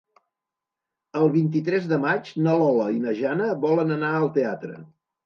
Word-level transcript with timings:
El 1.19 1.27
vint-i-tres 1.35 1.85
de 1.91 1.99
maig 2.05 2.31
na 2.47 2.55
Lola 2.63 2.87
i 2.95 3.05
na 3.05 3.13
Jana 3.21 3.51
volen 3.67 3.95
anar 3.97 4.11
al 4.23 4.27
teatre. 4.39 4.81